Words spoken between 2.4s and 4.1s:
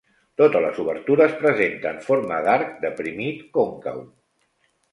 d'arc deprimit còncau.